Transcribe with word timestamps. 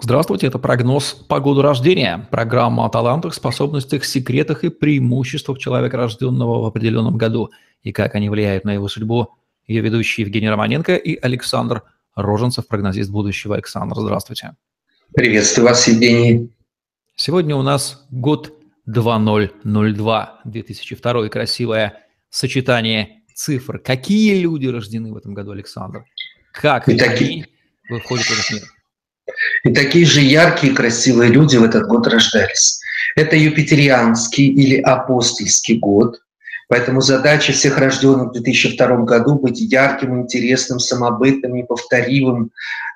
Здравствуйте, 0.00 0.46
это 0.46 0.60
прогноз 0.60 1.12
по 1.12 1.40
году 1.40 1.60
рождения. 1.60 2.28
Программа 2.30 2.86
о 2.86 2.88
талантах, 2.88 3.34
способностях, 3.34 4.04
секретах 4.04 4.62
и 4.62 4.68
преимуществах 4.68 5.58
человека, 5.58 5.96
рожденного 5.96 6.62
в 6.62 6.66
определенном 6.66 7.16
году, 7.16 7.50
и 7.82 7.90
как 7.90 8.14
они 8.14 8.30
влияют 8.30 8.64
на 8.64 8.72
его 8.72 8.86
судьбу. 8.86 9.34
Ее 9.66 9.80
ведущие 9.80 10.24
Евгений 10.24 10.48
Романенко 10.48 10.94
и 10.94 11.16
Александр 11.16 11.82
Роженцев, 12.14 12.68
прогнозист 12.68 13.10
будущего. 13.10 13.56
Александр, 13.56 13.96
здравствуйте. 13.98 14.54
Приветствую 15.14 15.66
вас, 15.66 15.88
Евгений. 15.88 16.52
Сегодня 17.16 17.56
у 17.56 17.62
нас 17.62 18.06
год 18.10 18.52
2002, 18.86 20.40
2002. 20.44 21.28
Красивое 21.28 22.06
сочетание 22.30 23.22
цифр. 23.34 23.80
Какие 23.80 24.40
люди 24.40 24.68
рождены 24.68 25.12
в 25.12 25.16
этом 25.16 25.34
году, 25.34 25.50
Александр? 25.50 26.04
Как 26.52 26.88
и 26.88 26.92
они 26.92 27.00
такие... 27.00 27.46
выходят 27.90 28.24
в 28.26 28.30
этот 28.30 28.50
мир? 28.52 28.77
И 29.64 29.72
такие 29.72 30.06
же 30.06 30.20
яркие, 30.20 30.74
красивые 30.74 31.30
люди 31.30 31.56
в 31.56 31.64
этот 31.64 31.86
год 31.86 32.06
рождались. 32.06 32.80
Это 33.16 33.36
юпитерианский 33.36 34.46
или 34.46 34.80
апостольский 34.80 35.78
год. 35.78 36.20
Поэтому 36.68 37.00
задача 37.00 37.52
всех 37.52 37.78
рожденных 37.78 38.28
в 38.28 38.32
2002 38.32 39.04
году 39.04 39.36
быть 39.36 39.58
ярким, 39.58 40.20
интересным, 40.20 40.78
самобытным, 40.78 41.54
неповторимым, 41.54 42.50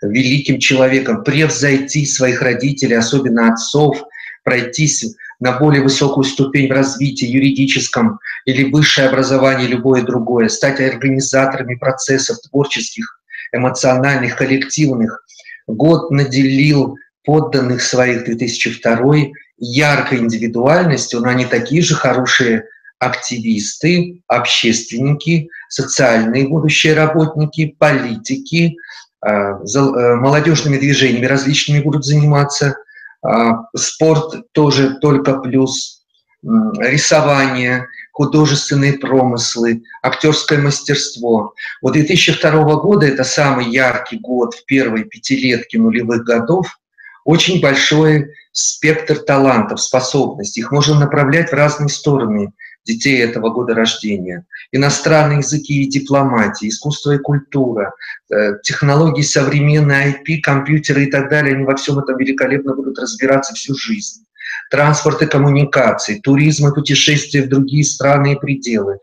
великим 0.00 0.58
человеком, 0.58 1.22
превзойти 1.22 2.06
своих 2.06 2.40
родителей, 2.40 2.96
особенно 2.96 3.52
отцов, 3.52 4.02
пройтись 4.42 5.14
на 5.40 5.52
более 5.52 5.82
высокую 5.82 6.24
ступень 6.24 6.68
в 6.68 6.74
развитии 6.74 7.26
юридическом 7.26 8.18
или 8.46 8.70
высшее 8.70 9.08
образование, 9.08 9.68
любое 9.68 10.02
другое, 10.02 10.48
стать 10.48 10.80
организаторами 10.80 11.74
процессов 11.74 12.38
творческих, 12.40 13.20
эмоциональных, 13.52 14.36
коллективных, 14.36 15.24
год 15.68 16.10
наделил 16.10 16.96
подданных 17.24 17.82
своих 17.82 18.24
2002 18.24 19.30
яркой 19.58 20.18
индивидуальностью, 20.18 21.20
но 21.20 21.28
они 21.28 21.44
такие 21.44 21.82
же 21.82 21.94
хорошие 21.94 22.64
активисты, 22.98 24.22
общественники, 24.26 25.48
социальные 25.68 26.48
будущие 26.48 26.94
работники, 26.94 27.76
политики, 27.78 28.76
а, 29.20 29.58
э, 29.60 30.14
молодежными 30.16 30.78
движениями 30.78 31.26
различными 31.26 31.82
будут 31.82 32.04
заниматься, 32.04 32.76
а, 33.22 33.66
спорт 33.76 34.52
тоже 34.52 34.98
только 35.00 35.38
плюс, 35.38 35.97
рисование, 36.42 37.86
художественные 38.12 38.94
промыслы, 38.94 39.82
актерское 40.02 40.60
мастерство. 40.60 41.54
Вот 41.82 41.92
2002 41.92 42.76
года– 42.76 43.06
это 43.08 43.24
самый 43.24 43.70
яркий 43.70 44.18
год 44.18 44.54
в 44.54 44.64
первой 44.64 45.04
пятилетке 45.04 45.78
нулевых 45.78 46.24
годов. 46.24 46.78
Очень 47.24 47.60
большой 47.60 48.32
спектр 48.52 49.18
талантов, 49.18 49.80
способностей. 49.80 50.60
Их 50.60 50.72
можно 50.72 50.98
направлять 50.98 51.50
в 51.50 51.54
разные 51.54 51.88
стороны 51.88 52.52
детей 52.84 53.22
этого 53.22 53.50
года 53.50 53.74
рождения. 53.74 54.46
Иностранные 54.72 55.38
языки 55.38 55.82
и 55.82 55.88
дипломатия, 55.88 56.68
искусство 56.68 57.12
и 57.12 57.18
культура, 57.18 57.92
э, 58.30 58.54
технологии 58.62 59.22
современные, 59.22 60.14
IP, 60.14 60.40
компьютеры 60.40 61.04
и 61.04 61.10
так 61.10 61.28
далее, 61.28 61.54
они 61.54 61.64
во 61.64 61.76
всем 61.76 61.98
этом 61.98 62.16
великолепно 62.16 62.74
будут 62.74 62.98
разбираться 62.98 63.54
всю 63.54 63.74
жизнь 63.74 64.24
транспорт 64.70 65.22
и 65.22 65.26
коммуникации, 65.26 66.20
туризм 66.20 66.68
и 66.68 66.74
путешествия 66.74 67.42
в 67.42 67.48
другие 67.48 67.84
страны 67.84 68.32
и 68.32 68.38
пределы. 68.38 68.98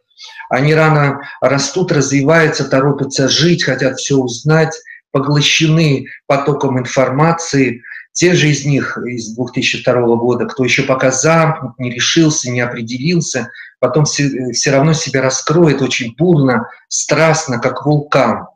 Они 0.50 0.74
рано 0.74 1.22
растут, 1.42 1.92
развиваются, 1.92 2.70
торопятся 2.70 3.28
жить, 3.28 3.64
хотят 3.64 3.98
все 3.98 4.16
узнать, 4.16 4.76
поглощены 5.12 6.08
потоком 6.28 6.80
информации. 6.80 7.82
Те 8.14 8.34
же 8.34 8.50
из 8.50 8.66
них 8.66 8.98
из 8.98 9.36
2002 9.36 9.94
года, 10.16 10.46
кто 10.46 10.64
еще 10.64 10.84
пока 10.84 11.12
замкнут, 11.12 11.78
не 11.80 11.92
решился, 11.92 12.50
не 12.50 12.62
определился, 12.62 13.50
потом 13.80 14.06
все, 14.06 14.52
все 14.54 14.72
равно 14.72 14.94
себя 14.94 15.22
раскроет 15.22 15.82
очень 15.82 16.16
бурно, 16.18 16.68
страстно, 16.88 17.60
как 17.60 17.86
вулкан. 17.86 18.48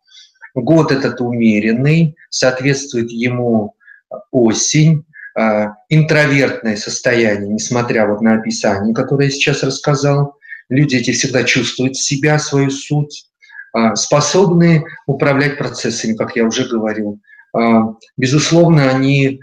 Год 0.55 0.91
этот 0.91 1.21
умеренный, 1.21 2.15
соответствует 2.29 3.11
ему 3.11 3.75
осень, 4.31 5.05
интровертное 5.89 6.75
состояние, 6.75 7.53
несмотря 7.53 8.07
вот 8.07 8.21
на 8.21 8.35
описание, 8.35 8.93
которое 8.93 9.25
я 9.25 9.31
сейчас 9.31 9.63
рассказал. 9.63 10.35
Люди 10.69 10.97
эти 10.97 11.11
всегда 11.11 11.43
чувствуют 11.43 11.95
себя, 11.95 12.39
свою 12.39 12.69
суть, 12.69 13.25
а, 13.73 13.95
способны 13.95 14.83
управлять 15.07 15.57
процессами, 15.57 16.15
как 16.15 16.35
я 16.35 16.45
уже 16.45 16.67
говорил. 16.67 17.19
А, 17.55 17.93
безусловно, 18.17 18.89
они 18.89 19.41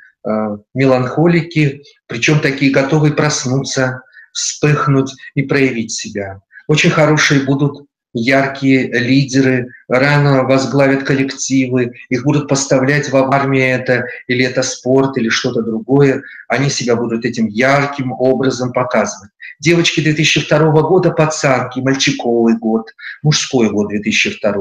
меланхолики, 0.75 1.85
причем 2.09 2.41
такие 2.41 2.73
готовые 2.73 3.13
проснуться, 3.13 4.03
вспыхнуть 4.33 5.13
и 5.37 5.43
проявить 5.43 5.93
себя. 5.93 6.41
Очень 6.67 6.91
хорошие 6.91 7.45
будут 7.45 7.87
яркие 8.17 8.91
лидеры, 8.93 9.69
рано 9.89 10.45
возглавят 10.45 11.05
коллективы, 11.05 11.93
их 12.09 12.25
будут 12.25 12.49
поставлять 12.49 13.11
в 13.11 13.17
армии 13.17 13.63
это, 13.63 14.05
или 14.27 14.45
это 14.45 14.63
спорт, 14.63 15.17
или 15.17 15.29
что-то 15.29 15.63
другое, 15.63 16.23
они 16.49 16.71
себя 16.71 16.97
будут 16.97 17.25
этим 17.25 17.47
ярким 17.47 18.13
образом 18.13 18.73
показывать. 18.73 19.31
Девочки 19.61 20.01
2002 20.01 20.83
года, 20.83 21.11
пацанки, 21.11 21.81
мальчиковый 21.81 22.59
год, 22.59 22.93
мужской 23.23 23.71
год 23.71 23.89
2002. 23.89 24.55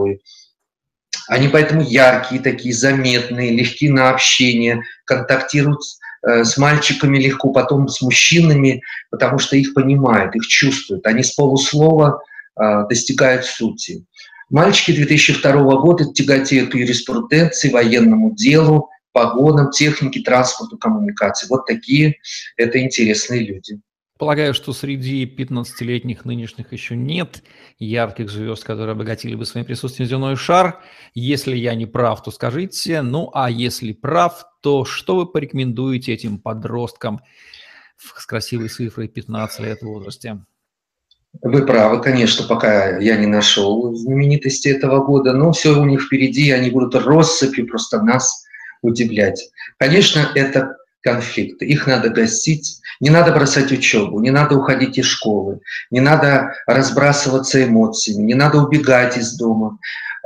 Они 1.28 1.48
поэтому 1.48 1.82
яркие, 1.82 2.42
такие 2.42 2.74
заметные, 2.74 3.52
легкие 3.52 3.92
на 3.92 4.10
общение, 4.10 4.84
контактируют 5.06 5.80
э, 6.28 6.44
с 6.44 6.58
мальчиками 6.58 7.18
легко, 7.18 7.52
потом 7.52 7.88
с 7.88 8.02
мужчинами, 8.02 8.82
потому 9.10 9.40
что 9.40 9.56
их 9.56 9.74
понимают, 9.74 10.36
их 10.36 10.46
чувствуют. 10.46 11.06
Они 11.08 11.24
с 11.24 11.32
полуслова 11.32 12.22
достигают 12.58 13.46
сути. 13.46 14.06
Мальчики 14.50 14.92
2002 14.92 15.54
года 15.82 16.06
тяготеют 16.14 16.72
к 16.72 16.76
юриспруденции, 16.76 17.72
военному 17.72 18.36
делу, 18.36 18.90
погонам, 19.12 19.72
технике, 19.72 20.22
транспорту, 20.22 20.78
коммуникации. 20.78 21.48
Вот 21.48 21.66
такие 21.66 22.16
это 22.58 22.80
интересные 22.82 23.46
люди. 23.46 23.80
Полагаю, 24.18 24.54
что 24.54 24.72
среди 24.72 25.26
15-летних 25.26 26.24
нынешних 26.24 26.72
еще 26.72 26.96
нет 26.96 27.44
ярких 27.80 28.30
звезд, 28.30 28.64
которые 28.64 28.94
обогатили 28.94 29.36
бы 29.36 29.46
своим 29.46 29.66
присутствием 29.66 30.08
земной 30.10 30.38
шар. 30.38 30.82
Если 31.14 31.56
я 31.58 31.76
не 31.76 31.86
прав, 31.86 32.24
то 32.24 32.32
скажите. 32.32 33.02
Ну, 33.02 33.30
а 33.34 33.50
если 33.50 33.92
прав, 33.92 34.46
то 34.62 34.86
что 34.86 35.18
вы 35.18 35.26
порекомендуете 35.26 36.14
этим 36.14 36.40
подросткам 36.40 37.20
с 37.98 38.26
красивой 38.26 38.70
цифрой 38.70 39.10
15 39.10 39.60
лет 39.60 39.82
в 39.82 39.86
возрасте? 39.86 40.46
Вы 41.42 41.66
правы, 41.66 42.02
конечно, 42.02 42.46
пока 42.48 42.98
я 42.98 43.18
не 43.18 43.28
нашел 43.28 43.94
знаменитости 43.96 44.68
этого 44.68 45.04
года, 45.04 45.34
но 45.34 45.52
все 45.52 45.80
у 45.80 45.86
них 45.86 46.04
впереди, 46.04 46.52
они 46.52 46.70
будут 46.70 46.96
россыпью 46.96 47.68
просто 47.68 48.02
нас 48.02 48.46
удивлять. 48.82 49.50
Конечно, 49.78 50.30
это 50.36 50.78
конфликты, 51.02 51.66
их 51.66 51.88
надо 51.88 52.10
гасить, 52.10 52.80
не 53.00 53.10
надо 53.10 53.32
бросать 53.32 53.72
учебу, 53.72 54.20
не 54.20 54.32
надо 54.32 54.56
уходить 54.56 54.98
из 54.98 55.06
школы, 55.06 55.60
не 55.92 56.00
надо 56.00 56.54
разбрасываться 56.66 57.64
эмоциями, 57.64 58.24
не 58.24 58.34
надо 58.34 58.60
убегать 58.60 59.18
из 59.18 59.38
дома. 59.38 59.78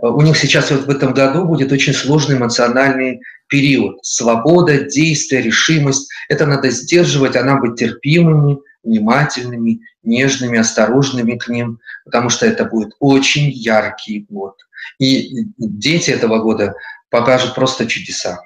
У 0.01 0.21
них 0.21 0.37
сейчас 0.37 0.71
вот 0.71 0.85
в 0.85 0.89
этом 0.89 1.13
году 1.13 1.43
будет 1.45 1.71
очень 1.71 1.93
сложный 1.93 2.37
эмоциональный 2.37 3.21
период. 3.47 3.97
Свобода, 4.03 4.85
действие, 4.85 5.41
решимость. 5.41 6.09
Это 6.29 6.45
надо 6.45 6.69
сдерживать, 6.69 7.35
а 7.35 7.43
нам 7.43 7.59
быть 7.59 7.77
терпимыми, 7.77 8.59
внимательными, 8.83 9.81
нежными, 10.03 10.57
осторожными 10.57 11.37
к 11.37 11.47
ним, 11.47 11.79
потому 12.05 12.29
что 12.29 12.45
это 12.45 12.65
будет 12.65 12.93
очень 12.99 13.49
яркий 13.49 14.25
год. 14.29 14.55
И 14.99 15.45
дети 15.57 16.11
этого 16.11 16.39
года 16.39 16.75
покажут 17.09 17.55
просто 17.55 17.87
чудеса. 17.87 18.39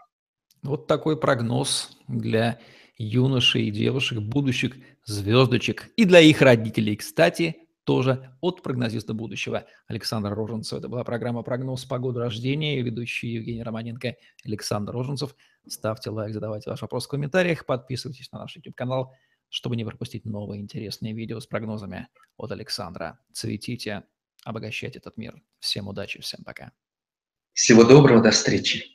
Вот 0.62 0.88
такой 0.88 1.20
прогноз 1.20 1.98
для 2.08 2.60
юношей 2.98 3.68
и 3.68 3.72
девушек, 3.72 4.20
будущих 4.20 4.76
звездочек. 5.06 5.90
И 5.98 6.06
для 6.06 6.20
их 6.20 6.42
родителей, 6.42 6.96
кстати, 6.96 7.58
тоже 7.84 8.34
от 8.40 8.64
прогнозиста 8.64 9.14
будущего 9.14 9.66
Александра 9.88 10.34
Роженцева. 10.34 10.80
Это 10.80 10.88
была 10.88 11.04
программа 11.04 11.44
«Прогноз 11.44 11.84
погоды 11.84 12.20
рождения». 12.22 12.82
Ведущий 12.82 13.28
Евгений 13.34 13.64
Романенко, 13.64 14.16
Александр 14.46 14.94
Роженцев. 14.94 15.36
Ставьте 15.68 16.10
лайк, 16.10 16.34
задавайте 16.34 16.70
ваш 16.70 16.82
вопрос 16.82 17.06
в 17.06 17.10
комментариях, 17.10 17.66
подписывайтесь 17.66 18.32
на 18.32 18.40
наш 18.40 18.56
YouTube-канал 18.56 19.14
чтобы 19.54 19.76
не 19.76 19.86
пропустить 19.86 20.26
новые 20.26 20.60
интересные 20.62 21.14
видео 21.14 21.40
с 21.40 21.46
прогнозами 21.46 22.08
от 22.38 22.52
Александра. 22.52 23.20
Цветите, 23.34 24.04
обогащайте 24.44 24.98
этот 24.98 25.16
мир. 25.16 25.40
Всем 25.60 25.88
удачи, 25.88 26.20
всем 26.22 26.44
пока. 26.44 26.72
Всего 27.54 27.84
доброго, 27.84 28.24
до 28.24 28.32
встречи. 28.32 28.93